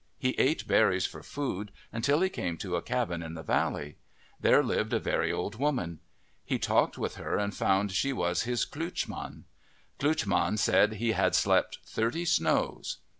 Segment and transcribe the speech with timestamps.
[0.17, 3.97] He ate berries for food until he came to a cabin in the valley.
[4.39, 5.99] There lived a very old woman.
[6.43, 9.43] He talked with her and found she was his klootchman.
[9.99, 12.97] Klootch man said he had slept thirty snows.